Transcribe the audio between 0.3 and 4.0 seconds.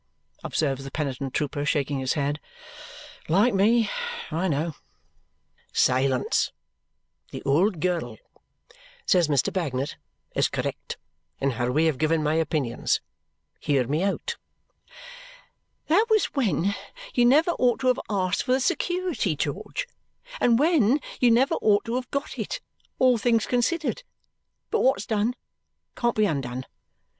observes the penitent trooper, shaking his head. "Like me,